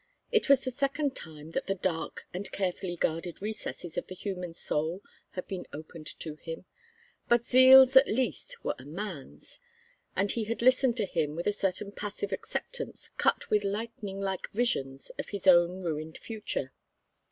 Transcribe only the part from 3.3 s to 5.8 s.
recesses of the human soul had been